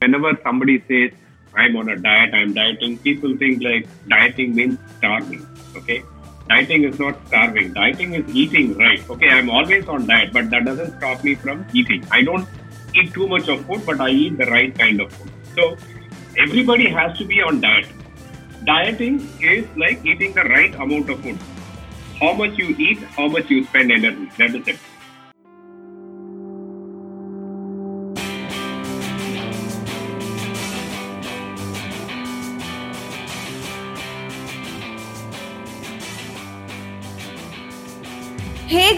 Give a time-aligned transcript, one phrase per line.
[0.00, 1.10] Whenever somebody says,
[1.54, 5.44] I'm on a diet, I'm dieting, people think like dieting means starving.
[5.76, 6.04] Okay.
[6.48, 7.72] Dieting is not starving.
[7.72, 9.02] Dieting is eating right.
[9.10, 12.06] Okay, I'm always on diet, but that doesn't stop me from eating.
[12.10, 12.48] I don't
[12.94, 15.32] eat too much of food, but I eat the right kind of food.
[15.54, 15.76] So
[16.38, 17.86] everybody has to be on diet.
[18.64, 21.38] Dieting is like eating the right amount of food.
[22.20, 24.30] How much you eat, how much you spend energy.
[24.38, 24.78] That is it.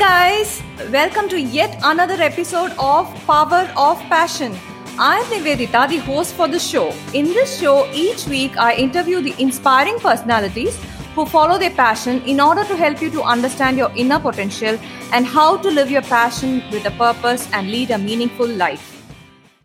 [0.01, 4.57] Guys, welcome to yet another episode of Power of Passion.
[4.99, 6.95] I'm Nivedita, the host for the show.
[7.13, 10.75] In this show, each week I interview the inspiring personalities
[11.15, 14.79] who follow their passion in order to help you to understand your inner potential
[15.13, 19.05] and how to live your passion with a purpose and lead a meaningful life.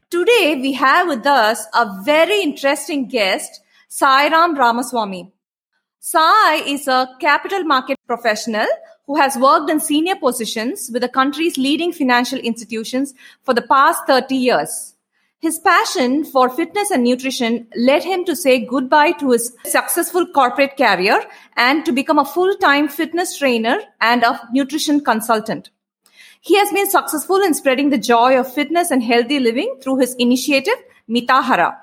[0.10, 5.32] Today, we have with us a very interesting guest, Sairam Ramaswamy.
[6.08, 8.68] Sai is a capital market professional
[9.08, 14.04] who has worked in senior positions with the country's leading financial institutions for the past
[14.06, 14.94] 30 years.
[15.40, 20.78] His passion for fitness and nutrition led him to say goodbye to his successful corporate
[20.78, 21.24] career
[21.58, 25.72] and to become a full-time fitness trainer and a nutrition consultant.
[26.40, 30.14] He has been successful in spreading the joy of fitness and healthy living through his
[30.20, 30.78] initiative,
[31.10, 31.78] Mitahara.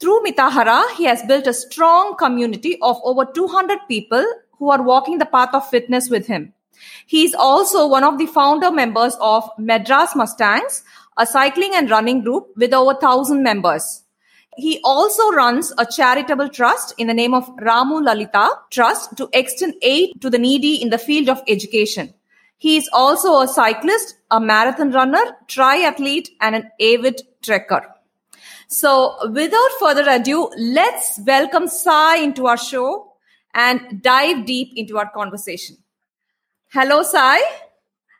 [0.00, 4.24] Through Mitahara, he has built a strong community of over 200 people
[4.58, 6.52] who are walking the path of fitness with him.
[7.06, 10.84] He is also one of the founder members of Madras Mustangs,
[11.16, 14.04] a cycling and running group with over 1000 members.
[14.56, 19.74] He also runs a charitable trust in the name of Ramu Lalita Trust to extend
[19.82, 22.14] aid to the needy in the field of education.
[22.56, 27.97] He is also a cyclist, a marathon runner, triathlete, and an avid trekker.
[28.68, 33.12] So without further ado, let's welcome Sai into our show
[33.54, 35.78] and dive deep into our conversation.
[36.70, 37.40] Hello, Sai.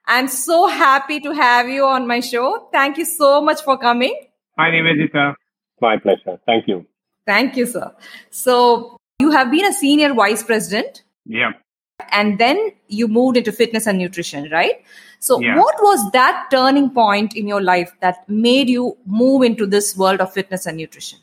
[0.06, 2.68] I'm so happy to have you on my show.
[2.72, 4.18] Thank you so much for coming.
[4.56, 5.34] Hi, Nivedita.
[5.82, 6.40] My pleasure.
[6.46, 6.86] Thank you.
[7.26, 7.94] Thank you, sir.
[8.30, 11.02] So, you have been a senior vice president.
[11.26, 11.52] Yeah.
[12.12, 14.82] And then you moved into fitness and nutrition, right?
[15.18, 15.56] So, Yeah.
[15.56, 20.20] what was that turning point in your life that made you move into this world
[20.20, 21.18] of fitness and nutrition?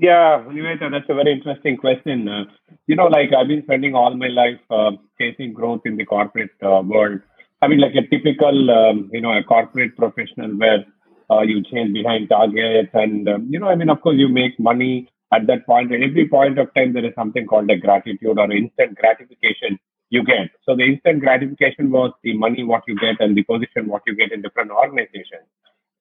[0.00, 0.42] Yeah,
[0.90, 2.28] that's a very interesting question.
[2.28, 2.44] Uh,
[2.86, 6.50] you know, like I've been spending all my life uh, chasing growth in the corporate
[6.62, 7.20] uh, world.
[7.62, 10.84] I mean, like a typical, um, you know, a corporate professional where
[11.30, 14.58] uh, you change behind targets and, um, you know, I mean, of course, you make
[14.60, 15.92] money at that point.
[15.92, 19.78] At every point of time, there is something called a gratitude or instant gratification
[20.10, 20.50] you get.
[20.64, 24.14] So the instant gratification was the money what you get and the position what you
[24.16, 25.46] get in different organizations.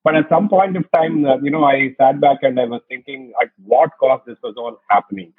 [0.03, 2.81] But at some point of time, uh, you know, I sat back and I was
[2.88, 5.34] thinking at what cost this was all happening.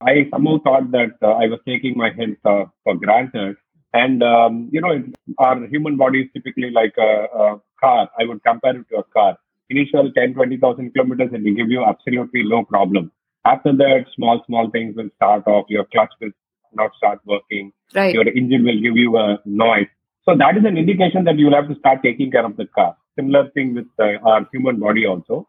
[0.00, 3.56] I somehow thought that uh, I was taking my health uh, for granted.
[3.92, 5.02] And, um, you know,
[5.38, 8.08] our human body is typically like a, a car.
[8.20, 9.36] I would compare it to a car.
[9.70, 13.10] Initial 10, 20,000 kilometers, it will give you absolutely no problem.
[13.44, 15.66] After that, small, small things will start off.
[15.68, 16.30] Your clutch will
[16.74, 17.72] not start working.
[17.94, 18.14] Right.
[18.14, 19.86] Your engine will give you a noise.
[20.28, 22.96] So that is an indication that you'll have to start taking care of the car.
[23.16, 25.48] Similar thing with uh, our human body also.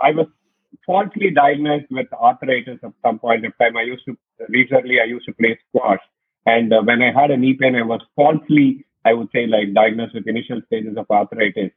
[0.00, 0.26] I was
[0.84, 3.76] falsely diagnosed with arthritis at some point of time.
[3.76, 4.16] I used to
[4.48, 6.00] recently I used to play squash,
[6.44, 9.72] and uh, when I had a knee pain, I was falsely, I would say, like
[9.74, 11.70] diagnosed with initial stages of arthritis.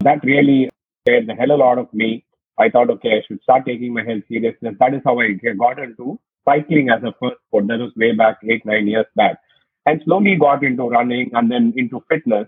[0.00, 0.70] That really
[1.02, 2.24] scared the hell a lot of me.
[2.58, 4.70] I thought, okay, I should start taking my health seriously.
[4.78, 7.66] That is how I got into cycling as a first sport.
[7.68, 9.38] That was way back eight, nine years back.
[9.86, 12.46] And slowly got into running and then into fitness.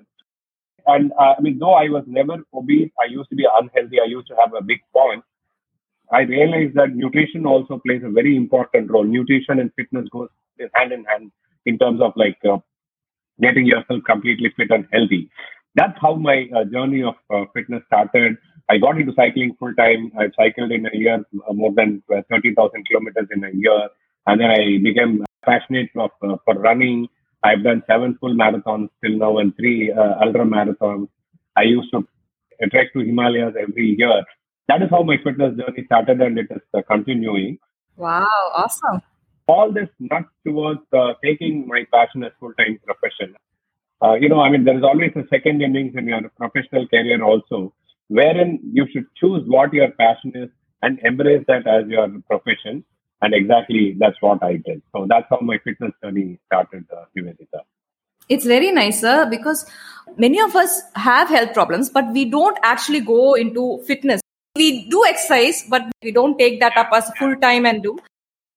[0.86, 4.00] And uh, I mean, though I was never obese, I used to be unhealthy.
[4.00, 5.22] I used to have a big point.
[6.12, 9.04] I realized that nutrition also plays a very important role.
[9.04, 10.28] Nutrition and fitness goes
[10.74, 11.32] hand in hand
[11.66, 12.58] in terms of like uh,
[13.40, 15.28] getting yourself completely fit and healthy.
[15.74, 18.36] That's how my uh, journey of uh, fitness started.
[18.68, 20.12] I got into cycling full time.
[20.18, 23.88] I cycled in a year uh, more than uh, 30,000 kilometers in a year.
[24.26, 27.08] And then I became passionate of, uh, for running.
[27.44, 31.08] I've done seven full marathons till now and three uh, ultra marathons.
[31.56, 32.06] I used to
[32.72, 34.24] trek to Himalayas every year.
[34.68, 37.58] That is how my fitness journey started and it is uh, continuing.
[37.96, 39.00] Wow, awesome.
[39.46, 43.36] All this not towards uh, taking my passion as full-time profession.
[44.02, 47.22] Uh, you know, I mean, there is always a second innings in your professional career
[47.22, 47.72] also,
[48.08, 50.50] wherein you should choose what your passion is
[50.82, 52.84] and embrace that as your profession.
[53.22, 54.82] And exactly that's what I did.
[54.94, 57.62] So that's how my fitness journey started, uh, Nivedita.
[58.28, 59.66] It's very nice, sir, because
[60.18, 64.20] many of us have health problems, but we don't actually go into fitness.
[64.56, 67.98] we do exercise, but we don't take that up as full time and do.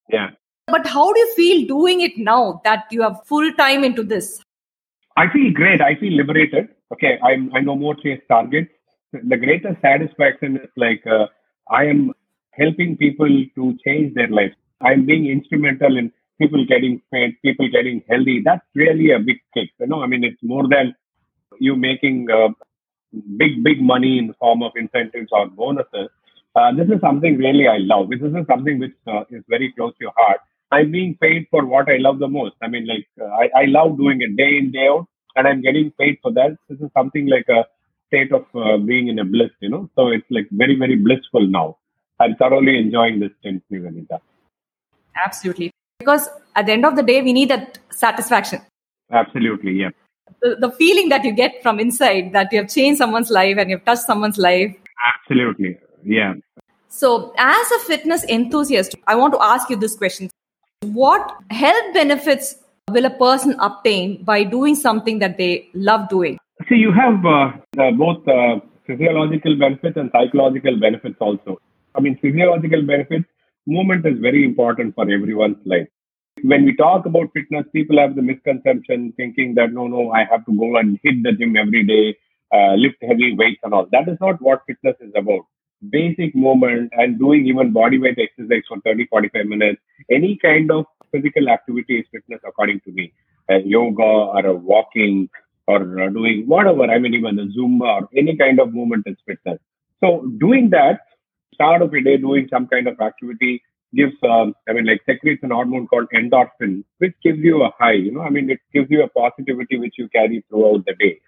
[0.10, 0.30] Yeah.
[0.68, 4.42] But how do you feel doing it now that you have full time into this?
[5.18, 5.82] I feel great.
[5.82, 6.70] I feel liberated.
[6.94, 8.72] Okay, I'm I no more chase targets.
[9.14, 11.28] The greatest satisfaction is like uh,
[11.70, 12.14] I am
[12.52, 14.56] helping people to change their lives.
[14.82, 18.42] I'm being instrumental in people getting fit, people getting healthy.
[18.44, 19.70] That's really a big kick.
[19.80, 20.96] You know, I mean, it's more than
[21.60, 22.50] you making uh,
[23.38, 26.10] big, big money in the form of incentives or bonuses.
[26.56, 28.10] Uh, this is something really I love.
[28.10, 30.40] This is something which uh, is very close to your heart.
[30.72, 32.56] I'm being paid for what I love the most.
[32.62, 35.62] I mean, like, uh, I, I love doing it day in, day out, and I'm
[35.62, 36.58] getting paid for that.
[36.70, 37.66] This is something like a
[38.10, 39.90] state of uh, being in a bliss, you know.
[39.96, 41.78] So it's like very, very blissful now.
[42.20, 44.20] I'm thoroughly enjoying this stint, Nivedita.
[45.26, 45.72] Absolutely.
[46.00, 48.62] Because at the end of the day, we need that satisfaction.
[49.12, 49.90] Absolutely, yeah.
[50.42, 53.70] The, the feeling that you get from inside that you have changed someone's life and
[53.70, 54.76] you've touched someone's life.
[55.16, 56.34] Absolutely, yeah.
[56.90, 60.30] So, as a fitness enthusiast, I want to ask you this question
[60.82, 62.56] What health benefits
[62.90, 66.38] will a person obtain by doing something that they love doing?
[66.70, 71.60] See, you have uh, both uh, physiological benefits and psychological benefits also.
[71.96, 73.26] I mean, physiological benefits,
[73.66, 75.88] movement is very important for everyone's life.
[76.44, 80.46] When we talk about fitness, people have the misconception thinking that no, no, I have
[80.46, 82.16] to go and hit the gym every day,
[82.54, 83.88] uh, lift heavy weights and all.
[83.92, 85.42] That is not what fitness is about.
[85.90, 89.82] Basic movement and doing even body weight exercise for 30, 45 minutes,
[90.12, 93.12] any kind of physical activity is fitness according to me.
[93.50, 95.28] Uh, yoga or a walking
[95.72, 99.18] or uh, doing whatever, I mean, even the Zumba or any kind of movement is
[99.28, 99.60] fitness.
[100.04, 100.10] So
[100.46, 101.00] doing that
[101.54, 103.62] start of your day doing some kind of activity
[103.94, 107.98] gives, um, I mean, like secretes an hormone called endorphin, which gives you a high,
[108.06, 111.20] you know, I mean, it gives you a positivity which you carry throughout the day.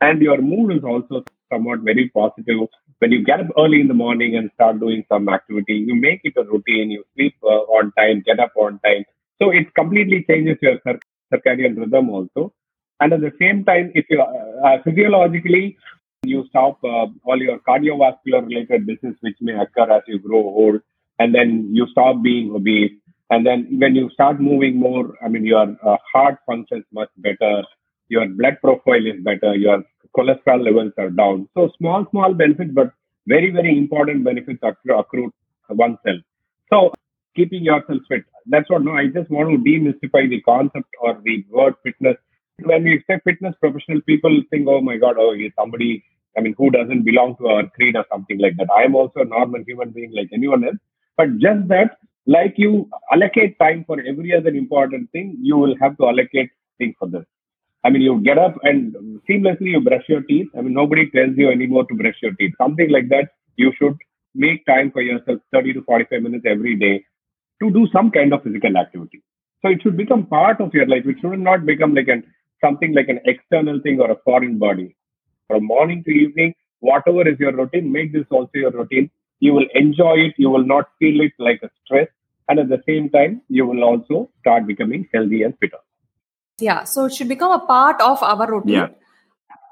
[0.00, 2.58] And your mood is also somewhat very positive.
[3.00, 6.20] When you get up early in the morning and start doing some activity, you make
[6.24, 9.04] it a routine, you sleep uh, on time, get up on time.
[9.40, 10.78] So it completely changes your
[11.32, 12.52] circadian rhythm also.
[13.00, 15.76] And at the same time, if you uh, physiologically,
[16.24, 20.80] you stop uh, all your cardiovascular related disease which may occur as you grow old
[21.18, 22.92] and then you stop being obese.
[23.30, 27.62] And then when you start moving more i mean your uh, heart functions much better
[28.08, 29.84] your blood profile is better your
[30.16, 31.48] cholesterol levels are down.
[31.54, 32.92] So small small benefits but
[33.26, 35.32] very very important benefits accrue, accrue
[35.68, 36.20] oneself.
[36.72, 36.92] So
[37.36, 38.24] keeping yourself fit.
[38.46, 42.16] That's what no i just want to demystify the concept or the word fitness
[42.62, 46.04] when we say fitness professional, people think, oh my God, oh, he's somebody,
[46.36, 48.68] I mean, who doesn't belong to our creed or something like that.
[48.76, 50.76] I am also a normal human being like anyone else.
[51.16, 55.96] But just that, like you allocate time for every other important thing, you will have
[55.98, 57.24] to allocate things for this.
[57.84, 58.94] I mean, you get up and
[59.28, 60.48] seamlessly you brush your teeth.
[60.56, 62.52] I mean, nobody tells you anymore to brush your teeth.
[62.58, 63.96] Something like that, you should
[64.34, 67.04] make time for yourself 30 to 45 minutes every day
[67.62, 69.22] to do some kind of physical activity.
[69.62, 71.06] So it should become part of your life.
[71.06, 72.24] It should not become like an
[72.60, 74.96] something like an external thing or a foreign body.
[75.48, 79.10] From morning to evening, whatever is your routine, make this also your routine.
[79.40, 80.34] You will enjoy it.
[80.36, 82.08] You will not feel it like a stress.
[82.48, 85.78] And at the same time, you will also start becoming healthy and fitter.
[86.58, 86.84] Yeah.
[86.84, 88.74] So it should become a part of our routine.
[88.74, 88.88] Yeah.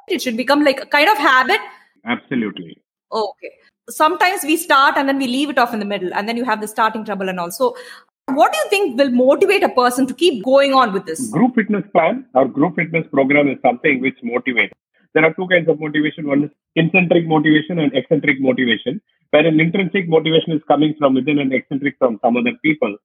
[0.09, 1.61] It should become like a kind of habit.
[2.05, 2.83] Absolutely.
[3.11, 3.51] Okay.
[3.89, 6.45] Sometimes we start and then we leave it off in the middle, and then you
[6.45, 7.75] have the starting trouble and also
[8.35, 11.31] what do you think will motivate a person to keep going on with this?
[11.31, 14.73] Group fitness plan or group fitness program is something which motivates.
[15.15, 16.27] There are two kinds of motivation.
[16.27, 21.39] One is intrinsic motivation and extrinsic motivation, where an intrinsic motivation is coming from within
[21.39, 22.97] and extrinsic from some other people.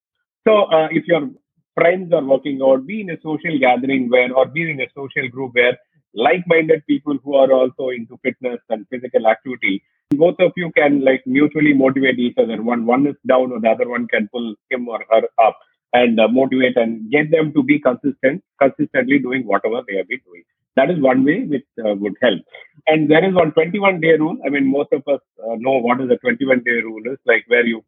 [0.45, 1.29] So uh, if your
[1.75, 5.29] friends are working out, be in a social gathering where, or be in a social
[5.29, 5.77] group where
[6.13, 9.81] like-minded people who are also into fitness and physical activity
[10.11, 12.61] both of you can like mutually motivate each other.
[12.61, 15.57] One one is down or the other one can pull him or her up
[15.93, 20.21] and uh, motivate and get them to be consistent consistently doing whatever they have been
[20.25, 20.43] doing.
[20.75, 22.39] That is one way which uh, would help.
[22.87, 24.37] And there is one 21 day rule.
[24.45, 27.45] I mean most of us uh, know what is the 21 day rule is like
[27.47, 27.83] where you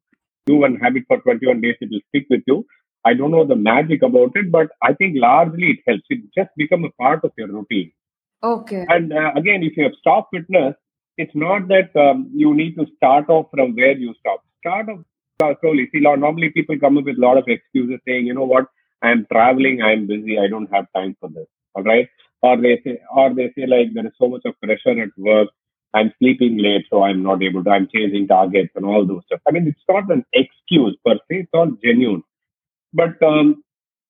[0.45, 2.65] do one habit for 21 days it will stick with you.
[3.05, 6.03] I don't know the magic about it but i think largely it helps.
[6.09, 7.91] It just become a part of your routine.
[8.43, 8.85] Okay.
[8.89, 10.75] And uh, again, if you have stopped fitness,
[11.17, 14.43] it's not that um, you need to start off from where you stop.
[14.59, 14.99] Start off
[15.43, 15.89] uh, slowly.
[15.91, 18.65] See, normally people come up with a lot of excuses saying, you know what,
[19.01, 21.47] I'm traveling, I'm busy, I don't have time for this.
[21.75, 22.07] All right.
[22.41, 25.49] Or they say, or they say like there is so much of pressure at work.
[25.95, 27.69] I'm sleeping late, so I'm not able to.
[27.69, 29.41] I'm changing targets and all those stuff.
[29.47, 31.41] I mean, it's not an excuse per se.
[31.41, 32.23] It's all genuine.
[32.93, 33.63] But um,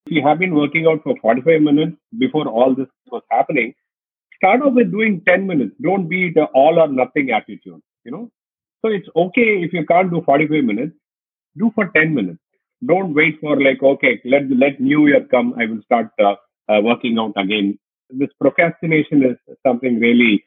[0.05, 3.73] if you have been working out for 45 minutes before all this was happening,
[4.43, 5.73] start off with doing 10 minutes.
[5.81, 7.81] Don't be the all or nothing attitude.
[8.05, 8.31] You know,
[8.81, 10.93] So it's okay if you can't do 45 minutes,
[11.57, 12.39] do for 10 minutes.
[12.85, 15.53] Don't wait for like, okay, let, let New Year come.
[15.57, 16.35] I will start uh,
[16.69, 17.79] uh, working out again.
[18.09, 20.43] This procrastination is something really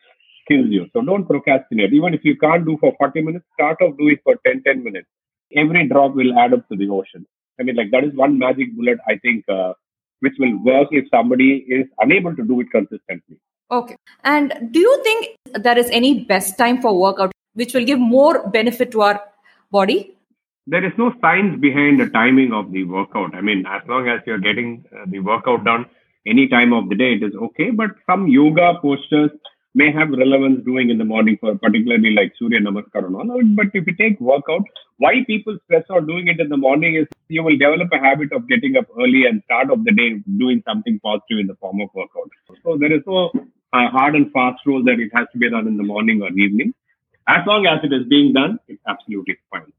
[0.46, 0.86] kills you.
[0.92, 1.94] So don't procrastinate.
[1.94, 4.84] Even if you can't do for 40 minutes, start off do it for 10, 10
[4.84, 5.08] minutes.
[5.56, 7.26] Every drop will add up to the ocean.
[7.58, 9.72] I mean, like that is one magic bullet, I think, uh,
[10.20, 13.40] which will work if somebody is unable to do it consistently.
[13.70, 13.96] Okay.
[14.22, 18.48] And do you think there is any best time for workout which will give more
[18.48, 19.20] benefit to our
[19.70, 20.16] body?
[20.66, 23.34] There is no science behind the timing of the workout.
[23.34, 25.86] I mean, as long as you're getting uh, the workout done
[26.26, 27.70] any time of the day, it is okay.
[27.70, 29.30] But some yoga postures
[29.74, 33.42] may have relevance doing in the morning for particularly like Surya Namaskar and all.
[33.54, 34.62] But if you take workout,
[34.98, 38.32] why people stress on doing it in the morning is you will develop a habit
[38.32, 41.80] of getting up early and start of the day doing something positive in the form
[41.80, 42.30] of workout.
[42.64, 43.30] So there is no
[43.72, 46.30] uh, hard and fast rule that it has to be done in the morning or
[46.30, 46.74] evening.
[47.28, 49.72] As long as it is being done, it's absolutely fine.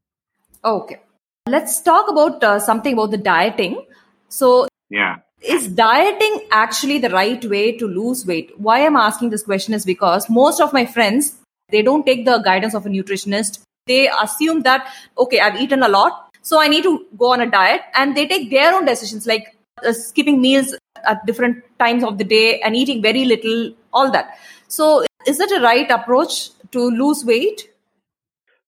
[0.63, 0.99] Okay.
[1.47, 3.85] Let's talk about uh, something about the dieting.
[4.27, 9.43] So, yeah is dieting actually the right way to lose weight why i'm asking this
[9.43, 11.35] question is because most of my friends
[11.69, 15.87] they don't take the guidance of a nutritionist they assume that okay i've eaten a
[15.87, 19.27] lot so i need to go on a diet and they take their own decisions
[19.27, 24.11] like uh, skipping meals at different times of the day and eating very little all
[24.11, 24.37] that
[24.67, 27.69] so is that a right approach to lose weight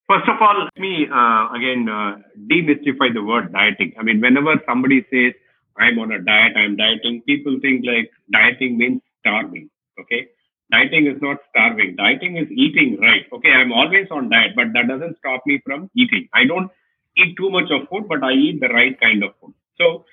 [0.09, 2.17] First of all, let me uh, again uh,
[2.51, 3.93] demystify the word dieting.
[3.99, 5.33] I mean, whenever somebody says
[5.77, 7.21] I'm on a diet, I'm dieting.
[7.27, 9.69] People think like dieting means starving.
[10.01, 10.27] Okay.
[10.71, 11.95] Dieting is not starving.
[11.95, 13.25] Dieting is eating right.
[13.31, 13.51] Okay.
[13.51, 16.27] I'm always on diet, but that doesn't stop me from eating.
[16.33, 16.71] I don't
[17.15, 19.53] eat too much of food, but I eat the right kind of food.
[19.77, 20.05] So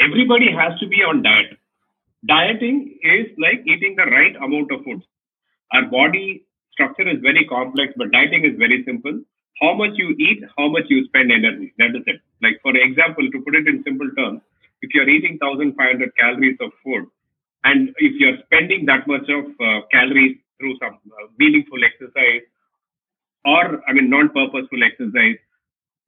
[0.00, 1.58] everybody has to be on diet.
[2.26, 5.02] Dieting is like eating the right amount of food.
[5.72, 9.20] Our body structure is very complex, but dieting is very simple.
[9.60, 11.74] How much you eat, how much you spend energy.
[11.78, 12.20] That is it.
[12.42, 14.40] Like for example, to put it in simple terms,
[14.82, 17.06] if you're eating 1500 calories of food
[17.64, 22.42] and if you're spending that much of uh, calories through some uh, meaningful exercise
[23.44, 25.38] or i mean non-purposeful exercise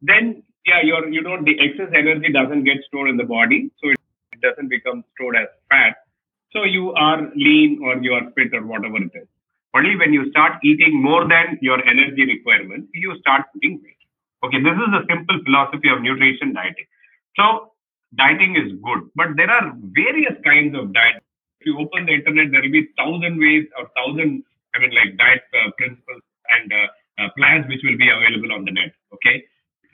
[0.02, 3.90] then yeah you're you know the excess energy doesn't get stored in the body so
[3.90, 3.98] it,
[4.32, 5.96] it doesn't become stored as fat
[6.52, 9.28] so you are lean or you are fit or whatever it is
[9.74, 14.02] only when you start eating more than your energy requirement you start putting weight
[14.44, 16.88] okay this is the simple philosophy of nutrition dieting
[17.36, 17.70] so
[18.16, 21.22] dieting is good, but there are various kinds of diet.
[21.60, 24.42] If you open the internet, there will be thousand ways or thousand,
[24.74, 26.88] I mean, like diet uh, principles and uh,
[27.22, 28.92] uh, plans which will be available on the net.
[29.14, 29.44] Okay,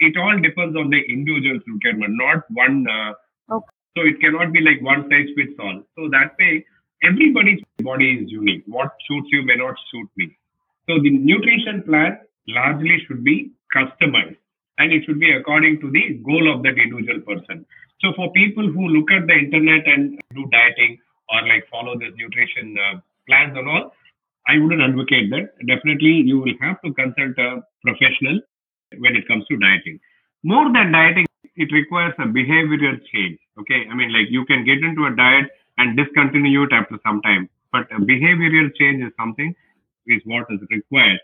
[0.01, 2.87] it all depends on the individual's requirement, not one.
[2.89, 3.13] Uh,
[3.55, 3.67] okay.
[3.97, 5.83] So it cannot be like one size fits all.
[5.97, 6.65] So that way,
[7.03, 8.65] everybody's body is unique.
[8.67, 10.37] What suits you may not suit me.
[10.89, 14.37] So the nutrition plan largely should be customized
[14.79, 17.67] and it should be according to the goal of that individual person.
[18.01, 20.99] So for people who look at the internet and do dieting
[21.33, 23.93] or like follow this nutrition uh, plans and all,
[24.47, 25.59] I wouldn't advocate that.
[25.67, 28.41] Definitely, you will have to consult a professional
[28.99, 30.01] when it comes to dieting.
[30.43, 31.27] More than dieting,
[31.57, 33.39] it requires a behavioral change.
[33.59, 37.21] Okay, I mean, like you can get into a diet and discontinue it after some
[37.23, 39.55] time, but a behavioral change is something
[40.07, 41.21] is what is required.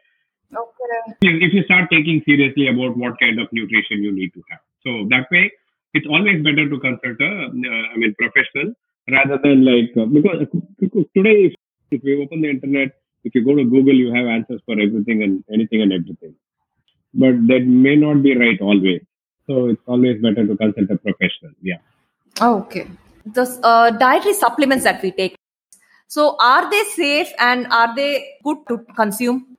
[0.53, 1.15] Okay.
[1.23, 5.07] If you start taking seriously about what kind of nutrition you need to have, so
[5.11, 5.51] that way
[5.95, 8.75] it's always better to consult a, uh, I mean, professional
[9.11, 11.55] rather than like, uh, because today, if,
[11.91, 15.23] if you open the internet, if you go to Google, you have answers for everything
[15.23, 16.35] and anything and everything.
[17.15, 19.03] But that may not be right always.
[19.47, 21.53] So it's always better to consult a professional.
[21.61, 21.79] Yeah.
[22.41, 22.89] Okay.
[23.27, 25.37] The uh, dietary supplements that we take.
[26.09, 29.57] So are they safe and are they good to consume?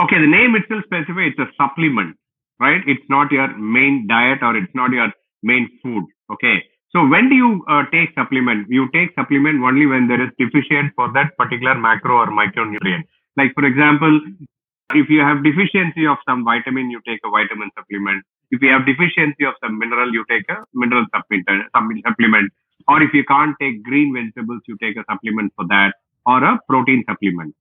[0.00, 2.16] Okay, the name itself specifies it's a supplement,
[2.58, 2.80] right?
[2.86, 5.12] It's not your main diet or it's not your
[5.42, 6.04] main food.
[6.32, 6.64] Okay.
[6.92, 8.68] So when do you uh, take supplement?
[8.68, 13.04] You take supplement only when there is deficient for that particular macro or micronutrient.
[13.36, 14.20] Like for example,
[14.94, 18.24] if you have deficiency of some vitamin, you take a vitamin supplement.
[18.50, 21.70] If you have deficiency of some mineral, you take a mineral supplement.
[22.06, 22.52] supplement.
[22.88, 25.94] Or if you can't take green vegetables, you take a supplement for that
[26.26, 27.54] or a protein supplement.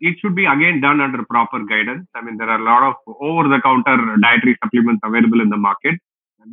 [0.00, 2.06] It should be again done under proper guidance.
[2.14, 6.00] I mean, there are a lot of over-the-counter dietary supplements available in the market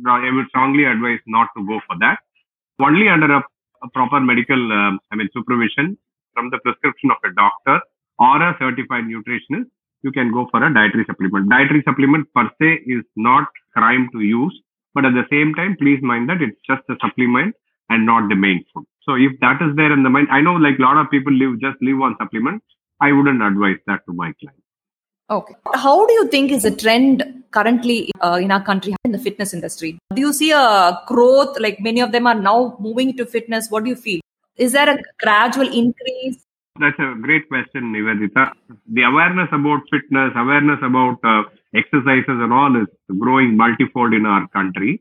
[0.06, 2.18] I would strongly advise not to go for that.
[2.80, 3.42] Only under a,
[3.82, 5.96] a proper medical, um, I mean, supervision
[6.34, 7.80] from the prescription of a doctor
[8.18, 9.70] or a certified nutritionist,
[10.04, 11.48] you can go for a dietary supplement.
[11.48, 14.54] Dietary supplement per se is not crime to use,
[14.94, 17.54] but at the same time, please mind that it's just a supplement
[17.88, 18.84] and not the main food.
[19.02, 21.32] So if that is there in the mind, I know like a lot of people
[21.32, 22.64] live just live on supplements.
[23.00, 24.60] I wouldn't advise that to my clients.
[25.30, 25.54] Okay.
[25.74, 29.54] How do you think is the trend currently uh, in our country in the fitness
[29.54, 29.98] industry?
[30.14, 31.58] Do you see a growth?
[31.58, 33.70] Like many of them are now moving to fitness.
[33.70, 34.20] What do you feel?
[34.56, 36.43] Is there a gradual increase?
[36.80, 38.52] That's a great question, Nivedita.
[38.88, 44.48] The awareness about fitness, awareness about uh, exercises and all is growing multifold in our
[44.48, 45.00] country,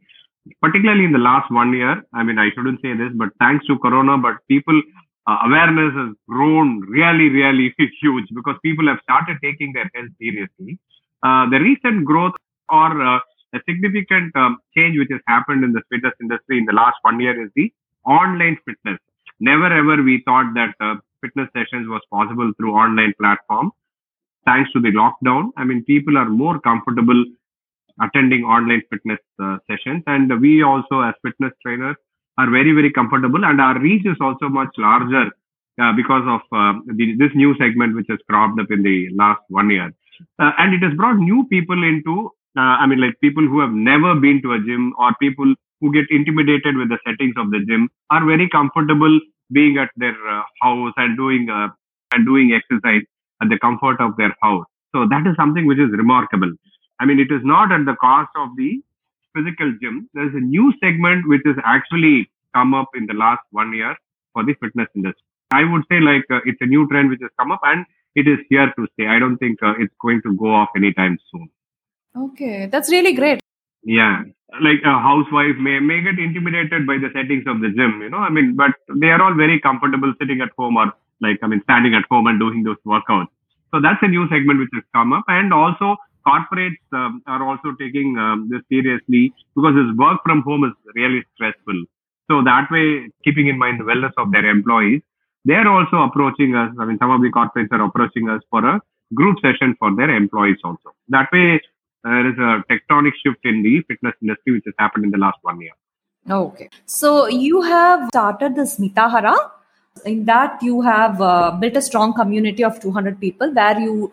[0.61, 2.03] particularly in the last one year.
[2.13, 4.79] I mean, I shouldn't say this, but thanks to Corona, but people
[5.25, 10.77] uh, awareness has grown really, really huge because people have started taking their health seriously.
[11.23, 12.33] Uh, the recent growth
[12.69, 13.19] or uh,
[13.55, 17.19] a significant um, change which has happened in the fitness industry in the last one
[17.19, 17.73] year is the
[18.05, 18.99] online fitness.
[19.39, 23.71] Never ever we thought that uh, fitness sessions was possible through online platforms.
[24.45, 27.23] Thanks to the lockdown, I mean, people are more comfortable
[28.01, 31.95] attending online fitness uh, sessions, and we also, as fitness trainers,
[32.37, 35.25] are very, very comfortable and our reach is also much larger
[35.81, 39.41] uh, because of uh, the, this new segment which has cropped up in the last
[39.49, 39.93] one year.
[40.39, 43.71] Uh, and it has brought new people into, uh, I mean, like people who have
[43.71, 47.59] never been to a gym or people who get intimidated with the settings of the
[47.67, 49.19] gym are very comfortable
[49.53, 51.69] being at their uh, house and doing uh,
[52.13, 53.03] and doing exercise
[53.41, 54.65] at the comfort of their house.
[54.93, 56.51] So that is something which is remarkable.
[56.99, 58.81] I mean, it is not at the cost of the
[59.33, 63.73] physical gym, there's a new segment which has actually come up in the last one
[63.73, 63.95] year
[64.33, 65.23] for the fitness industry.
[65.51, 68.27] I would say like uh, it's a new trend which has come up and it
[68.27, 69.07] is here to stay.
[69.07, 71.49] I don't think uh, it's going to go off anytime soon.
[72.15, 73.39] Okay, that's really great.
[73.83, 74.23] Yeah,
[74.61, 78.17] like a housewife may may get intimidated by the settings of the gym, you know.
[78.17, 81.61] I mean, but they are all very comfortable sitting at home or like I mean
[81.63, 83.33] standing at home and doing those workouts.
[83.73, 87.73] So that's a new segment which has come up, and also corporates um, are also
[87.79, 91.85] taking um, this seriously because this work from home is really stressful.
[92.29, 95.01] So that way, keeping in mind the wellness of their employees,
[95.45, 96.71] they're also approaching us.
[96.79, 98.79] I mean, some of the corporates are approaching us for a
[99.13, 100.95] group session for their employees also.
[101.09, 101.59] That way,
[102.03, 105.37] there is a tectonic shift in the fitness industry which has happened in the last
[105.41, 105.71] one year.
[106.29, 106.69] Okay.
[106.85, 109.35] So you have started this Mitahara.
[110.05, 114.11] In that, you have uh, built a strong community of 200 people where you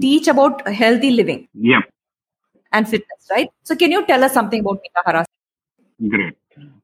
[0.00, 1.46] teach about healthy living.
[1.54, 1.84] Yep.
[2.72, 3.48] And fitness, right?
[3.62, 5.24] So, can you tell us something about Mitahara?
[6.08, 6.34] Great.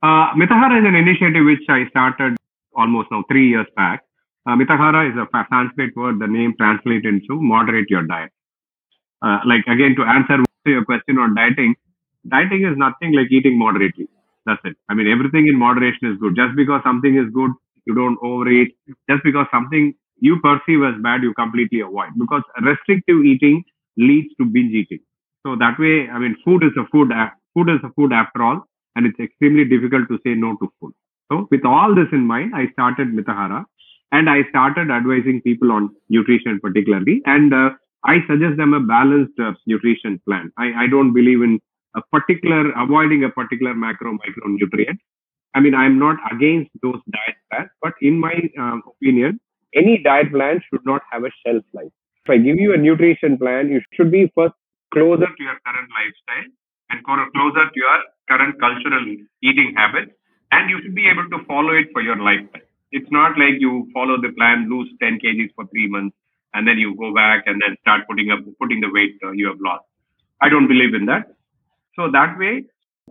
[0.02, 2.36] Uh, Mitahara is an initiative which I started
[2.74, 4.04] almost now three years back.
[4.46, 6.18] Uh, Mitahara is a Sanskrit word.
[6.20, 8.30] The name translates into moderate your diet.
[9.26, 10.36] Uh, like again, to answer
[10.66, 11.74] your question on dieting,
[12.28, 14.08] dieting is nothing like eating moderately.
[14.46, 14.76] That's it.
[14.88, 16.36] I mean, everything in moderation is good.
[16.36, 17.50] Just because something is good,
[17.86, 18.76] you don't overeat.
[19.10, 23.64] Just because something you perceive as bad, you completely avoid because restrictive eating
[23.96, 25.00] leads to binge eating.
[25.46, 27.10] So that way, I mean, food is a food.
[27.54, 28.58] Food is a food after all,
[28.94, 30.92] and it's extremely difficult to say no to food.
[31.32, 33.64] So with all this in mind, I started Mitahara
[34.12, 37.22] and I started advising people on nutrition particularly.
[37.26, 37.70] And uh,
[38.06, 40.52] I suggest them a balanced uh, nutrition plan.
[40.56, 41.58] I, I don't believe in
[41.96, 44.98] a particular, avoiding a particular macro micronutrient.
[45.54, 49.40] I mean, I'm not against those diet plans, but in my uh, opinion,
[49.74, 51.90] any diet plan should not have a shelf life.
[52.24, 54.54] If I give you a nutrition plan, you should be first
[54.92, 56.48] closer to your current lifestyle
[56.90, 59.04] and closer to your current cultural
[59.42, 60.12] eating habits,
[60.52, 62.62] and you should be able to follow it for your lifetime.
[62.92, 66.16] It's not like you follow the plan, lose 10 kgs for three months,
[66.56, 69.46] and then you go back and then start putting up putting the weight uh, you
[69.48, 69.84] have lost.
[70.40, 71.26] I don't believe in that.
[71.96, 72.64] So that way,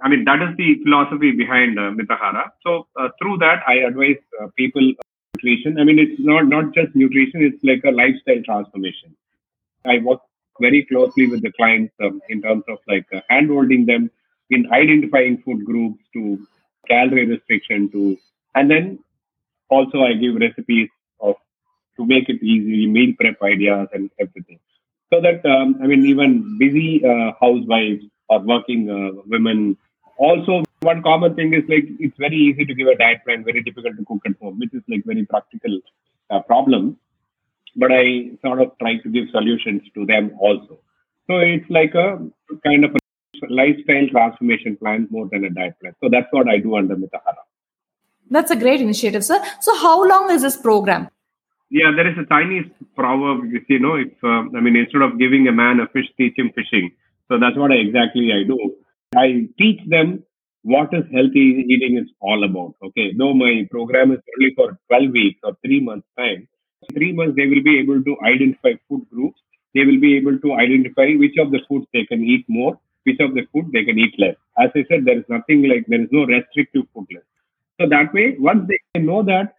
[0.03, 2.45] I mean that is the philosophy behind uh, Mitahara.
[2.65, 4.93] So uh, through that, I advise uh, people
[5.35, 5.79] nutrition.
[5.79, 9.15] I mean, it's not not just nutrition; it's like a lifestyle transformation.
[9.85, 10.21] I work
[10.59, 14.09] very closely with the clients um, in terms of like uh, handholding them
[14.49, 16.45] in identifying food groups to
[16.87, 18.17] calorie restriction to,
[18.55, 18.99] and then
[19.69, 20.89] also I give recipes
[21.97, 24.59] to make it easy, meal prep ideas and everything.
[25.13, 29.77] So that um, I mean, even busy uh, housewives or working uh, women
[30.17, 33.61] also one common thing is like it's very easy to give a diet plan, very
[33.63, 35.79] difficult to cook at home, which is like very practical
[36.29, 36.97] uh, problem.
[37.75, 40.79] But I sort of try to give solutions to them also.
[41.27, 42.19] So it's like a
[42.65, 42.99] kind of a
[43.49, 45.93] lifestyle transformation plan more than a diet plan.
[46.01, 47.43] So that's what I do under Mitahara.
[48.29, 49.43] That's a great initiative, sir.
[49.59, 51.09] So how long is this program?
[51.69, 55.47] Yeah, there is a Chinese proverb, you know, if, uh, I mean, instead of giving
[55.47, 56.91] a man a fish, teach him fishing.
[57.27, 58.75] So that's what I, exactly I do.
[59.15, 60.23] I teach them
[60.61, 62.75] what is healthy eating is all about.
[62.83, 66.47] Okay, though my program is only for 12 weeks or three months time,
[66.93, 69.39] three months they will be able to identify food groups.
[69.73, 73.19] They will be able to identify which of the foods they can eat more, which
[73.19, 74.35] of the food they can eat less.
[74.57, 77.25] As I said, there is nothing like there is no restrictive food list.
[77.81, 79.55] So that way, once they know that,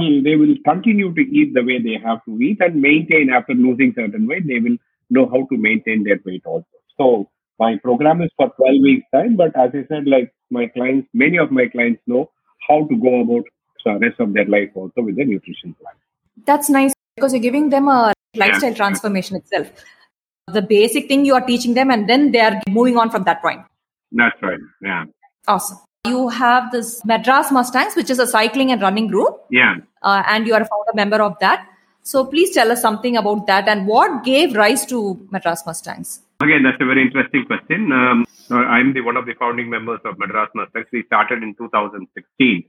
[0.00, 3.54] Um, they will continue to eat the way they have to eat and maintain after
[3.54, 4.46] losing certain weight.
[4.46, 4.76] They will
[5.10, 6.66] know how to maintain their weight also.
[6.96, 11.08] So my program is for 12 weeks time, but as I said, like my clients,
[11.12, 12.30] many of my clients know
[12.68, 13.44] how to go about
[13.84, 15.94] the rest of their life also with the nutrition plan.
[16.46, 18.76] That's nice because you're giving them a lifestyle Yeah.
[18.76, 19.72] transformation itself.
[20.46, 23.40] The basic thing you are teaching them, and then they are moving on from that
[23.40, 23.60] point.
[24.12, 24.58] That's right.
[24.82, 25.04] Yeah.
[25.46, 25.78] Awesome.
[26.06, 29.76] You have this Madras Mustangs, which is a cycling and running group, Yeah.
[30.02, 31.66] uh, and you are a founder member of that.
[32.02, 36.22] So please tell us something about that and what gave rise to Madras Mustangs.
[36.40, 37.92] Again, that's a very interesting question.
[37.92, 40.86] Um, uh, I'm the one of the founding members of Madras Mustangs.
[40.90, 42.64] We started in 2016.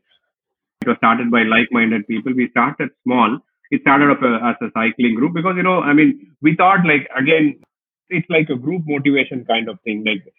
[0.82, 2.34] It was started by like-minded people.
[2.34, 3.40] We started small.
[3.70, 6.86] It started up uh, as a cycling group because you know, I mean, we thought
[6.86, 7.62] like again,
[8.10, 10.04] it's like a group motivation kind of thing.
[10.06, 10.34] Like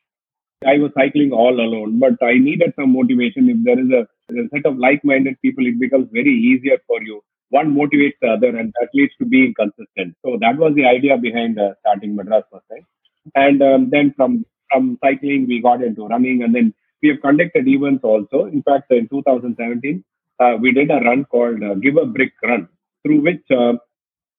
[0.66, 3.48] I was cycling all alone, but I needed some motivation.
[3.50, 4.02] If there is a,
[4.34, 7.22] a set of like-minded people, it becomes very easier for you.
[7.50, 10.16] One motivates the other, and that leads to being consistent.
[10.24, 12.86] So that was the idea behind uh, starting Madras Mustangs.
[13.34, 16.72] And um, then from from cycling, we got into running, and then
[17.02, 18.46] we have conducted events also.
[18.46, 20.02] In fact, in 2017,
[20.40, 22.68] uh, we did a run called uh, Give a Brick Run,
[23.04, 23.74] through which uh,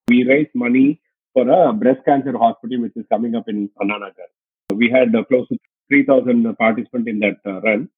[0.07, 1.01] we raised money
[1.33, 4.29] for a breast cancer hospital, which is coming up in Anna Nagar.
[4.73, 5.57] We had uh, close to
[5.89, 7.89] 3,000 participants in that uh, run.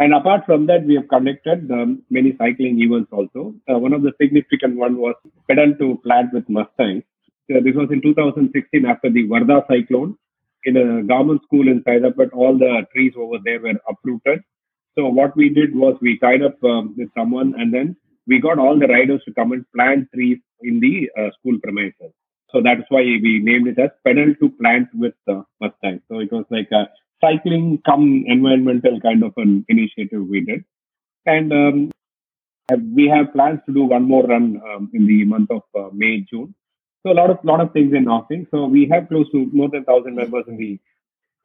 [0.00, 3.54] And apart from that, we have conducted um, many cycling events also.
[3.70, 5.14] Uh, one of the significant one was
[5.48, 7.04] pedal to plant with Mustangs.
[7.50, 10.16] Uh, this was in 2016 after the Varda cyclone
[10.64, 12.30] in a government school in Hyderabad.
[12.32, 14.42] All the trees over there were uprooted.
[14.96, 18.58] So what we did was we tied up um, with someone and then we got
[18.58, 22.12] all the riders to come and plant trees in the uh, school premises.
[22.50, 26.00] So that's why we named it as pedal to plant with uh, Mustang.
[26.08, 26.88] So it was like a
[27.24, 30.64] cycling come environmental kind of an initiative we did.
[31.26, 31.90] And um,
[32.98, 36.14] we have plans to do one more run um, in the month of uh, May,
[36.30, 36.54] June.
[37.02, 38.46] So a lot of lot of things in offering.
[38.50, 40.78] So we have close to more than thousand members in the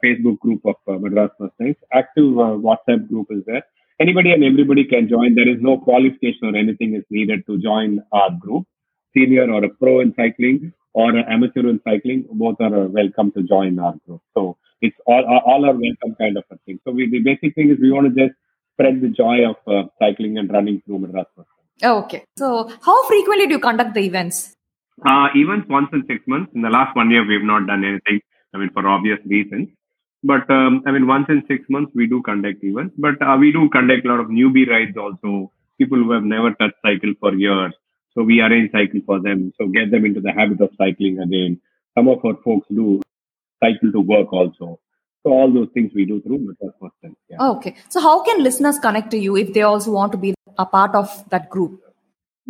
[0.04, 1.76] Facebook group of uh, Madras Mustangs.
[1.94, 3.64] Active uh, WhatsApp group is there.
[4.00, 5.36] Anybody and everybody can join.
[5.36, 8.66] There is no qualification or anything is needed to join our group.
[9.14, 13.32] Senior or a pro in cycling or an amateur in cycling, both are uh, welcome
[13.36, 14.22] to join our group.
[14.36, 16.80] So it's all all are welcome kind of a thing.
[16.84, 18.36] So we, the basic thing is we want to just
[18.74, 21.28] spread the joy of uh, cycling and running through Madras
[21.84, 22.24] Okay.
[22.38, 22.48] So
[22.88, 24.56] how frequently do you conduct the events?
[25.10, 26.52] Uh, events once in six months.
[26.54, 28.20] In the last one year, we have not done anything.
[28.54, 29.70] I mean, for obvious reasons.
[30.24, 32.96] But um, I mean, once in six months, we do conduct events.
[32.98, 35.52] But uh, we do conduct a lot of newbie rides also.
[35.78, 37.74] People who have never touched cycle for years.
[38.20, 39.54] So we arrange cycle for them.
[39.58, 41.62] So get them into the habit of cycling again.
[41.98, 43.02] Some of our folks do
[43.64, 44.82] cycle to work also.
[45.24, 47.16] So all those things we do through Madras Mustangs.
[47.30, 47.38] Yeah.
[47.52, 47.76] Okay.
[47.88, 50.96] So how can listeners connect to you if they also want to be a part
[50.96, 51.82] of that group?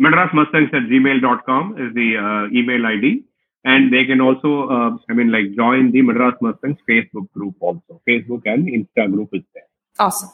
[0.00, 3.22] madrasmustangs at gmail.com is the uh, email ID.
[3.64, 8.02] And they can also, uh, I mean, like join the Madras Mustangs Facebook group also.
[8.08, 9.68] Facebook and Insta group is there.
[10.00, 10.30] Awesome.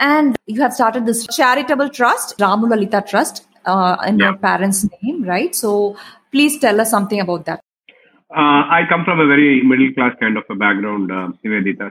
[0.00, 4.26] And you have started this charitable trust, Ramu Lalita Trust, uh, in Yeah.
[4.26, 5.54] your parents' name, right?
[5.54, 5.96] So
[6.32, 7.60] please tell us something about that.
[8.30, 11.90] Uh, I come from a very middle class kind of a background, uh, Nivedita.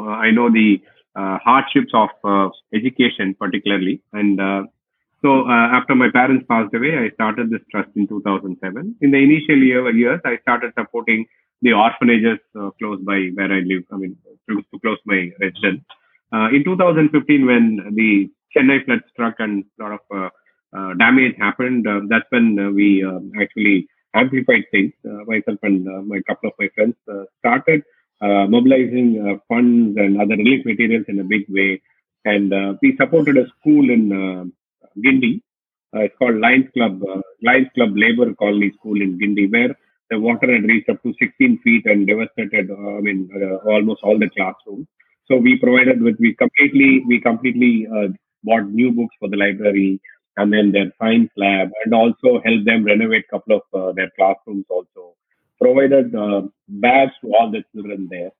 [0.00, 0.80] Uh, I know the
[1.16, 4.00] uh, hardships of uh, education, particularly.
[4.12, 4.64] And uh,
[5.22, 8.96] so uh, after my parents passed away, I started this trust in 2007.
[9.00, 11.26] In the initial year, years, I started supporting
[11.62, 14.16] the orphanages uh, close by where I live, I mean,
[14.48, 15.82] close to close my residence.
[16.32, 20.30] Uh, in 2015, when the Chennai flood struck and a lot of
[20.98, 24.92] damage happened, uh, that's when uh, we uh, actually amplified things.
[25.04, 27.82] Uh, myself and uh, my couple of my friends uh, started
[28.20, 31.80] uh, mobilizing uh, funds and other relief materials in a big way.
[32.24, 34.44] And uh, we supported a school in uh,
[35.04, 35.40] Guindy.
[35.94, 39.76] Uh, it's called Lions Club, uh, Lions Club Labor Colony School in Guindy, where
[40.10, 42.70] the water had reached up to 16 feet and devastated.
[42.70, 44.86] Uh, I mean, uh, almost all the classrooms.
[45.30, 48.08] So we provided with we completely we completely uh,
[48.42, 50.00] bought new books for the library
[50.36, 54.10] and then their science lab and also help them renovate a couple of uh, their
[54.16, 55.14] classrooms also
[55.60, 58.30] provided uh, bags to all the children there.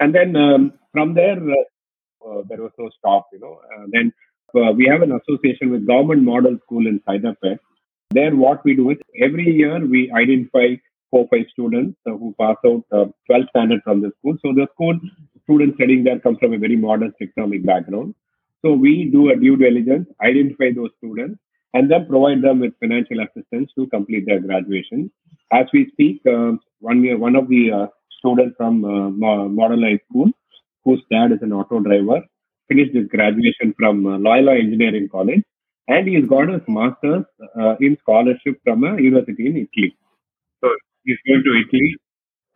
[0.00, 3.60] And then um, from there uh, uh, there was no stop you know.
[3.74, 4.12] Uh, then
[4.54, 7.58] uh, we have an association with government model school in Hyderabad.
[8.10, 10.76] There what we do is every year we identify
[11.10, 14.36] four five students uh, who pass out uh, 12th standard from the school.
[14.42, 14.98] So the school
[15.42, 18.14] students studying there come from a very modest economic background
[18.66, 21.38] so we do a due diligence, identify those students,
[21.74, 25.10] and then provide them with financial assistance to complete their graduation.
[25.52, 27.86] As we speak, uh, one one of the uh,
[28.18, 29.10] students from uh,
[29.60, 30.30] Model High School,
[30.84, 32.22] whose dad is an auto driver,
[32.68, 35.44] finished his graduation from uh, Loyola Engineering College,
[35.86, 37.24] and he's got his master's
[37.60, 39.96] uh, in scholarship from a university in Italy.
[40.60, 40.70] So
[41.04, 41.94] he's going to Italy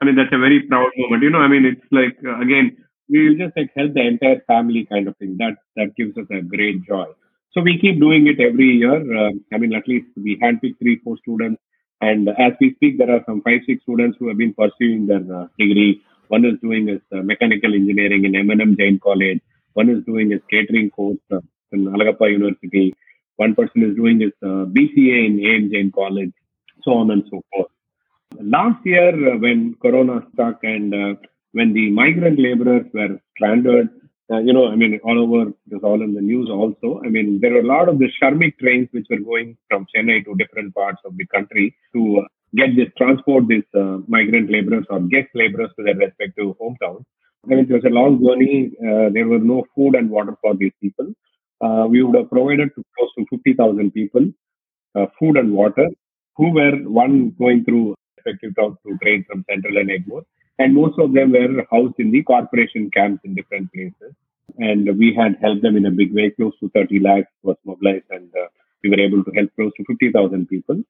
[0.00, 1.22] I mean, that's a very proud moment.
[1.22, 2.76] You know, I mean, it's like uh, again,
[3.10, 5.36] we will just like help the entire family kind of thing.
[5.38, 7.06] That that gives us a great joy.
[7.52, 8.98] So we keep doing it every year.
[9.20, 11.60] Uh, I mean, at least we handpick three, four students,
[12.00, 15.24] and as we speak, there are some five, six students who have been pursuing their
[15.38, 16.02] uh, degree.
[16.28, 19.40] One is doing his uh, mechanical engineering in AM Jain College.
[19.74, 21.40] One is doing his catering course uh,
[21.72, 22.94] in Alagappa University.
[23.36, 26.32] One person is doing his uh, BCA in AM Jain College,
[26.84, 27.72] so on and so forth.
[28.38, 30.94] Last year, uh, when Corona struck and
[31.52, 33.88] when the migrant laborers were stranded,
[34.32, 37.00] uh, you know, I mean, all over, it was all in the news also.
[37.04, 40.24] I mean, there were a lot of the Shramik trains which were going from Chennai
[40.24, 45.00] to different parts of the country to get this, transport these uh, migrant laborers or
[45.00, 47.04] guest laborers to their respective hometowns.
[47.44, 48.70] I mean, it was a long journey.
[48.78, 51.12] Uh, there was no food and water for these people.
[51.60, 54.30] Uh, we would have provided to close to 50,000 people
[54.94, 55.88] uh, food and water
[56.36, 60.24] who were one going through respective routes to train from Central and Egmore
[60.60, 64.14] and most of them were housed in the corporation camps in different places.
[64.58, 66.30] And we had helped them in a big way.
[66.30, 68.48] Close to 30 lakhs was mobilized, and uh,
[68.82, 70.82] we were able to help close to 50,000 people.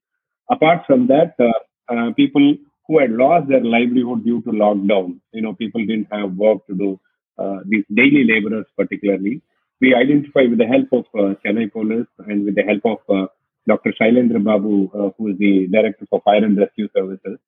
[0.50, 1.52] Apart from that, uh,
[1.94, 2.56] uh, people
[2.88, 6.74] who had lost their livelihood due to lockdown, you know, people didn't have work to
[6.74, 6.98] do.
[7.38, 9.40] Uh, these daily laborers, particularly,
[9.80, 13.26] we identified with the help of uh, Chennai Police and with the help of uh,
[13.68, 13.94] Dr.
[14.00, 17.38] Sylendra Babu, who is the director for Fire and Rescue Services.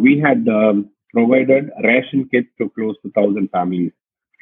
[0.00, 3.92] we had um, provided ration kits to close to 1,000 families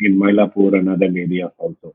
[0.01, 1.95] in Mylapore and other areas also.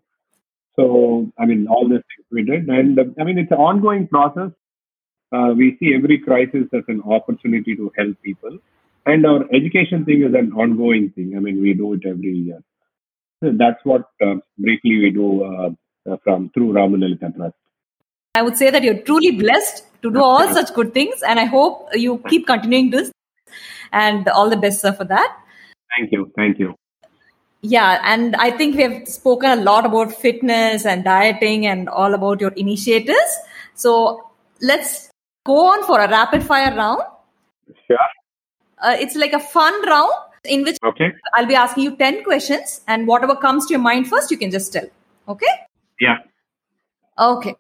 [0.77, 2.67] So, I mean, all this we did.
[2.67, 4.51] And uh, I mean, it's an ongoing process.
[5.31, 8.57] Uh, we see every crisis as an opportunity to help people.
[9.05, 11.33] And our education thing is an ongoing thing.
[11.35, 12.61] I mean, we do it every year.
[13.43, 15.69] So that's what uh, briefly we do uh,
[16.11, 17.55] uh, from through Ramalalitha Trust.
[18.35, 21.45] I would say that you're truly blessed to do all such good things, and I
[21.45, 23.11] hope you keep continuing this
[23.91, 25.37] and all the best, sir, for that.
[25.95, 26.31] Thank you.
[26.35, 26.75] Thank you.
[27.61, 32.13] Yeah, and I think we have spoken a lot about fitness and dieting and all
[32.13, 33.39] about your initiatives.
[33.73, 34.29] So
[34.61, 35.09] let's
[35.45, 37.01] go on for a rapid fire round.
[37.87, 37.97] Sure.
[38.79, 41.11] Uh, it's like a fun round in which okay.
[41.33, 44.51] I'll be asking you 10 questions, and whatever comes to your mind first, you can
[44.51, 44.87] just tell.
[45.27, 45.47] Okay?
[45.99, 46.17] Yeah.
[47.17, 47.55] Okay.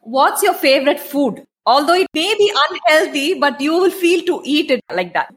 [0.00, 1.46] What's your favorite food?
[1.66, 5.34] Although it may be unhealthy, but you will feel to eat it like that.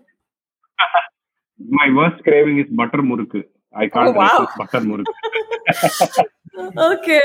[1.59, 3.43] My worst craving is butter murukku.
[3.75, 4.39] I can't oh, wow.
[4.39, 5.13] resist butter murukku.
[6.93, 7.21] okay.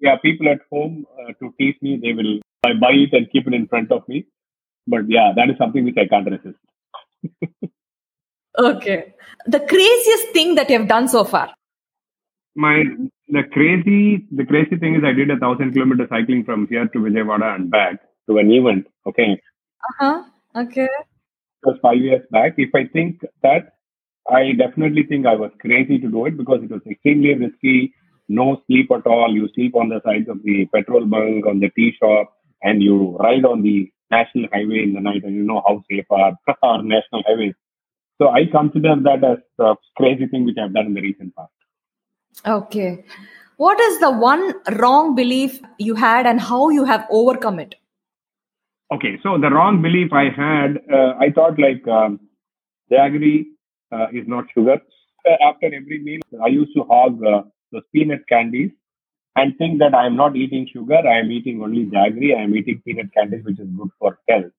[0.00, 3.46] Yeah, people at home uh, to tease me, they will I buy it and keep
[3.46, 4.26] it in front of me.
[4.86, 6.58] But yeah, that is something which I can't resist.
[8.58, 9.14] okay.
[9.46, 11.54] The craziest thing that you have done so far?
[12.54, 12.82] My
[13.28, 16.98] the crazy the crazy thing is I did a thousand kilometer cycling from here to
[16.98, 18.86] Vijayawada and back to an event.
[19.06, 19.40] Okay.
[19.88, 20.22] Uh huh.
[20.56, 20.88] Okay
[21.64, 22.54] was five years back.
[22.56, 23.72] If I think that,
[24.30, 27.94] I definitely think I was crazy to do it because it was extremely risky.
[28.28, 29.34] No sleep at all.
[29.34, 33.16] You sleep on the sides of the petrol bunk, on the tea shop, and you
[33.18, 36.82] ride on the national highway in the night, and you know how safe are our
[36.82, 37.54] national highways.
[38.20, 41.50] So I consider that as a crazy thing which I've done in the recent past.
[42.46, 43.04] Okay.
[43.56, 47.74] What is the one wrong belief you had and how you have overcome it?
[48.92, 52.20] Okay, so the wrong belief I had, uh, I thought like um,
[52.92, 53.46] jaggery
[53.90, 54.76] uh, is not sugar.
[55.48, 58.70] After every meal, I used to hog uh, those peanut candies
[59.34, 60.96] and think that I am not eating sugar.
[60.96, 62.36] I am eating only jaggery.
[62.36, 64.52] I am eating peanut candies, which is good for health.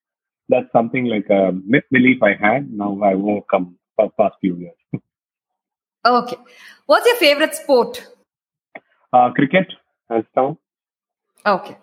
[0.49, 2.71] That's something like a misbelief I had.
[2.71, 4.77] Now I overcome for past few years.
[6.05, 6.37] okay,
[6.87, 8.07] what's your favorite sport?
[9.11, 9.71] Uh, cricket,
[10.09, 10.57] hands down.
[11.45, 11.77] Okay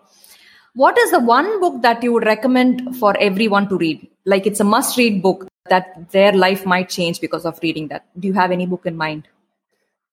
[0.73, 4.07] what is the one book that you would recommend for everyone to read?
[4.25, 8.05] Like it's a must read book that their life might change because of reading that.
[8.17, 9.27] Do you have any book in mind?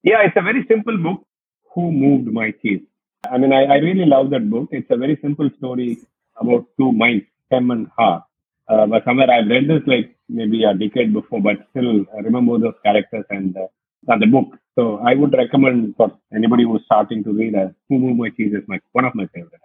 [0.02, 1.24] Yeah, it's a very simple book.
[1.74, 2.82] Who Moved My Cheese?
[3.30, 4.68] I mean, I, I really love that book.
[4.72, 5.98] It's a very simple story
[6.36, 8.22] about two minds, Hem and Haw.
[8.68, 12.58] Uh, but somewhere I've read this like maybe a decade before, but still I remember
[12.58, 13.66] those characters and, uh,
[14.18, 14.58] the book.
[14.74, 18.54] So I would recommend for anybody who's starting to read, uh, Who Moved My Cheese
[18.54, 19.60] is my, one of my favorite.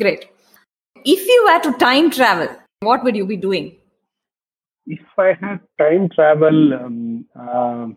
[0.00, 0.26] Great.
[1.04, 2.48] If you were to time travel,
[2.80, 3.76] what would you be doing?
[4.86, 7.88] If I had time travel, um, uh,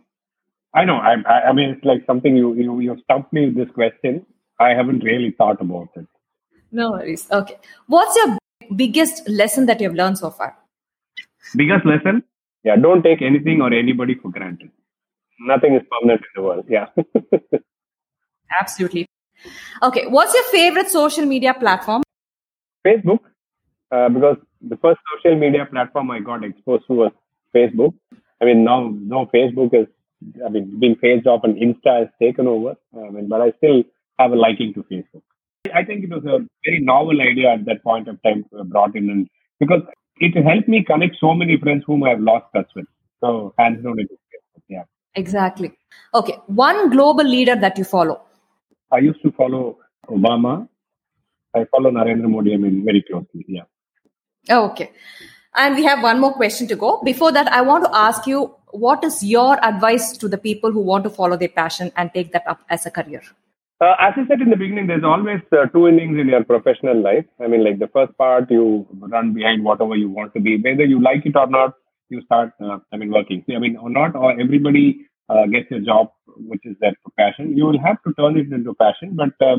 [0.75, 0.97] I know.
[0.97, 1.15] I,
[1.49, 4.25] I, mean, it's like something you you you stumped me with this question.
[4.59, 6.07] I haven't really thought about it.
[6.71, 7.25] No worries.
[7.31, 7.57] Okay.
[7.87, 8.37] What's your
[8.75, 10.57] biggest lesson that you have learned so far?
[11.55, 12.23] Biggest lesson?
[12.63, 14.71] Yeah, don't take anything or anybody for granted.
[15.39, 16.65] Nothing is permanent in the world.
[16.69, 16.87] Yeah.
[18.59, 19.07] Absolutely.
[19.81, 22.03] Okay, what's your favorite social media platform?
[22.85, 23.19] Facebook,
[23.91, 27.11] uh, because the first social media platform I got exposed to was
[27.55, 27.93] Facebook.
[28.41, 29.87] I mean, now no Facebook is,
[30.45, 32.75] I mean, being phased off and Insta has taken over.
[32.95, 33.83] I mean, but I still
[34.19, 35.21] have a liking to Facebook.
[35.73, 39.09] I think it was a very novel idea at that point of time brought in,
[39.09, 39.29] and
[39.59, 39.81] because
[40.17, 42.85] it helped me connect so many friends whom I have lost touch with.
[43.21, 44.63] So hands down, it is Facebook.
[44.67, 44.83] Yeah.
[45.15, 45.71] Exactly.
[46.13, 46.37] Okay.
[46.47, 48.21] One global leader that you follow.
[48.91, 50.67] I used to follow Obama.
[51.55, 52.53] I follow Narendra Modi.
[52.53, 53.45] I mean, very closely.
[53.47, 53.63] Yeah.
[54.49, 54.91] Okay.
[55.55, 57.01] And we have one more question to go.
[57.03, 60.81] Before that, I want to ask you what is your advice to the people who
[60.81, 63.21] want to follow their passion and take that up as a career?
[63.79, 66.99] Uh, as I said in the beginning, there's always uh, two innings in your professional
[67.01, 67.25] life.
[67.39, 70.85] I mean, like the first part, you run behind whatever you want to be, whether
[70.85, 71.73] you like it or not.
[72.09, 73.43] You start, uh, I mean, working.
[73.45, 77.55] See, I mean, or not, or everybody uh, gets a job which is their passion.
[77.57, 79.57] You will have to turn it into passion, but uh,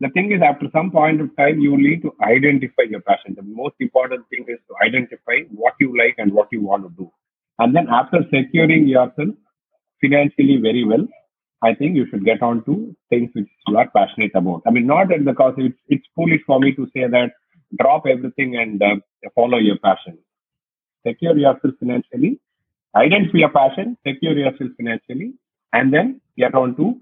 [0.00, 3.34] the thing is, after some point of time, you need to identify your passion.
[3.36, 6.90] The most important thing is to identify what you like and what you want to
[6.96, 7.10] do.
[7.58, 9.28] And then after securing yourself
[10.00, 11.06] financially very well,
[11.62, 14.62] I think you should get on to things which you are passionate about.
[14.66, 17.30] I mean, not at the cost, it's, it's foolish for me to say that
[17.80, 18.96] drop everything and uh,
[19.34, 20.18] follow your passion.
[21.06, 22.40] Secure yourself financially,
[22.96, 25.34] identify your passion, secure yourself financially,
[25.74, 26.94] and then get on to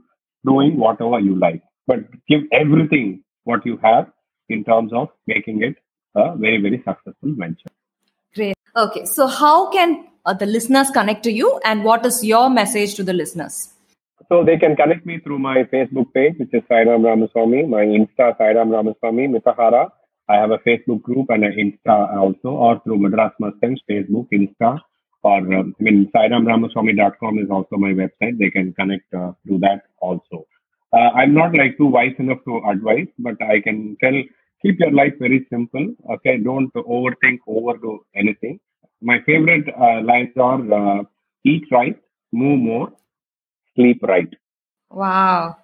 [0.53, 4.11] doing whatever you like but give everything what you have
[4.49, 5.77] in terms of making it
[6.15, 7.71] a very, very successful venture.
[8.35, 8.55] Great.
[8.77, 9.05] Okay.
[9.05, 13.03] So, how can uh, the listeners connect to you, and what is your message to
[13.03, 13.75] the listeners?
[14.29, 18.37] So, they can connect me through my Facebook page, which is Sairam Ramaswamy, my Insta,
[18.39, 19.91] Sairam Ramaswamy, Mithahara.
[20.29, 24.79] I have a Facebook group and an Insta also, or through Madras Mustangs, Facebook, Insta,
[25.23, 28.39] or um, I mean, SairamRamaswamy.com is also my website.
[28.39, 30.47] They can connect uh, through that also.
[30.93, 34.13] Uh, I'm not like too wise enough to advise, but I can tell
[34.63, 35.95] keep your life very simple.
[36.15, 38.61] Okay, don't overthink, overdo anything.
[39.01, 41.03] My favorite uh, lines are uh,
[41.45, 41.97] eat right,
[42.33, 42.93] move more,
[43.75, 44.29] sleep right.
[44.91, 45.57] Wow.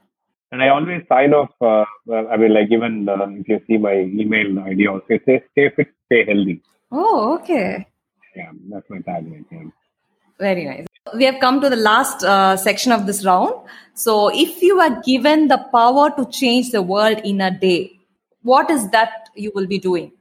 [0.51, 1.51] And I always sign off.
[1.61, 1.85] Uh,
[2.33, 5.89] I mean, like even uh, if you see my email ID, also say stay fit,
[6.07, 6.63] stay healthy.
[6.91, 7.87] Oh, okay.
[8.39, 9.45] Yeah, that's my tagline.
[9.51, 9.71] Yeah.
[10.39, 10.87] Very nice.
[11.17, 13.55] We have come to the last uh, section of this round.
[13.95, 17.99] So, if you are given the power to change the world in a day,
[18.43, 20.13] what is that you will be doing?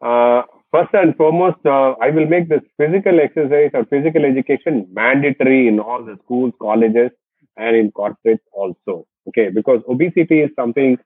[0.00, 5.68] Uh, first and foremost, uh, I will make this physical exercise or physical education mandatory
[5.68, 7.10] in all the schools, colleges,
[7.56, 9.06] and in corporates also.
[9.28, 10.96] Okay, because obesity is something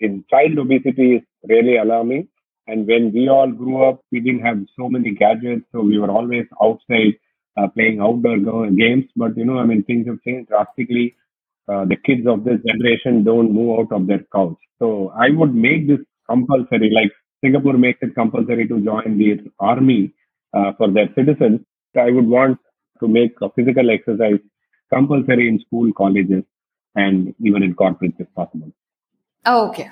[0.00, 2.28] in child obesity is really alarming.
[2.66, 6.10] And when we all grew up, we didn't have so many gadgets, so we were
[6.10, 7.14] always outside
[7.56, 9.04] uh, playing outdoor games.
[9.14, 11.14] But you know, I mean, things have changed drastically.
[11.68, 14.58] Uh, the kids of this generation don't move out of their couch.
[14.78, 20.14] So I would make this compulsory, like Singapore makes it compulsory to join the army
[20.52, 21.60] uh, for their citizens.
[21.96, 22.58] I would want
[23.00, 24.38] to make physical exercise
[24.92, 26.44] compulsory in school, colleges,
[26.94, 28.72] and even in corporates if possible.
[29.46, 29.90] Okay.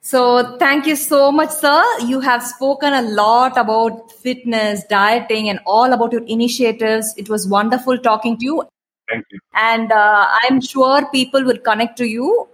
[0.00, 1.84] So, thank you so much, sir.
[2.06, 7.14] You have spoken a lot about fitness, dieting, and all about your initiatives.
[7.16, 8.62] It was wonderful talking to you.
[9.08, 9.40] Thank you.
[9.54, 12.48] And uh, I'm sure people will connect to you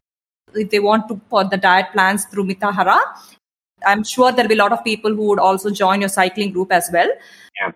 [0.54, 2.98] if they want to put the diet plans through Mitahara.
[3.86, 6.72] I'm sure there'll be a lot of people who would also join your cycling group
[6.72, 7.08] as well.
[7.60, 7.72] Yeah.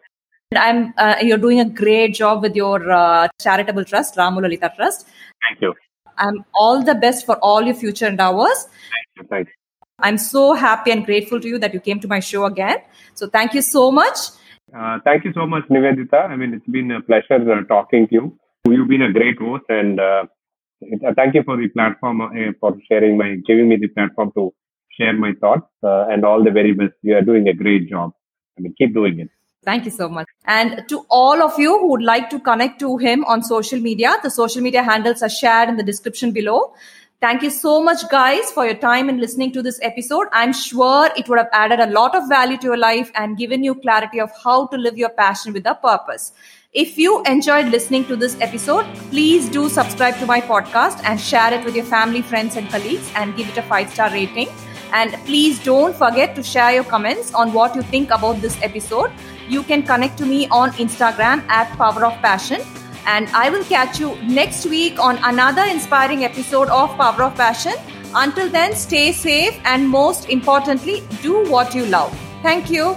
[0.50, 4.72] And I'm uh, you're doing a great job with your uh, charitable trust, Ramu Lalita
[4.74, 5.06] Trust.
[5.46, 5.74] Thank you.
[6.18, 8.66] I'm all the best for all your future endeavors.
[8.94, 9.24] Thank you.
[9.30, 9.54] Thank you.
[10.00, 12.76] I'm so happy and grateful to you that you came to my show again.
[13.14, 14.18] So thank you so much.
[14.76, 16.28] Uh, thank you so much, Nivedita.
[16.28, 18.38] I mean, it's been a pleasure uh, talking to you.
[18.66, 20.24] You've been a great host, and uh,
[20.80, 22.28] it, uh, thank you for the platform uh,
[22.60, 24.52] for sharing my, giving me the platform to
[24.90, 25.66] share my thoughts.
[25.82, 26.92] Uh, and all the very best.
[27.02, 28.12] You are doing a great job.
[28.58, 29.30] I mean, keep doing it.
[29.68, 30.28] Thank you so much.
[30.46, 34.16] And to all of you who would like to connect to him on social media,
[34.22, 36.72] the social media handles are shared in the description below.
[37.20, 40.28] Thank you so much, guys, for your time in listening to this episode.
[40.32, 43.62] I'm sure it would have added a lot of value to your life and given
[43.62, 46.32] you clarity of how to live your passion with a purpose.
[46.72, 51.52] If you enjoyed listening to this episode, please do subscribe to my podcast and share
[51.52, 54.48] it with your family, friends, and colleagues and give it a five star rating.
[54.92, 59.10] And please don't forget to share your comments on what you think about this episode.
[59.48, 62.60] You can connect to me on Instagram at Power of Passion
[63.06, 67.72] and I will catch you next week on another inspiring episode of Power of Passion.
[68.14, 72.12] Until then, stay safe and most importantly, do what you love.
[72.42, 72.96] Thank you.